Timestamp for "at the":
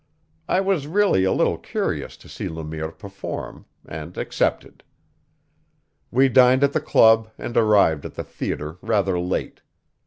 6.63-6.81, 8.07-8.23